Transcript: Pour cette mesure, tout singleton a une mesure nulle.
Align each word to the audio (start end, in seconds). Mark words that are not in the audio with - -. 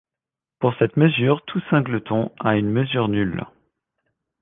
Pour 0.57 0.73
cette 0.79 0.97
mesure, 0.97 1.45
tout 1.45 1.61
singleton 1.69 2.31
a 2.39 2.55
une 2.57 2.71
mesure 2.71 3.07
nulle. 3.07 3.45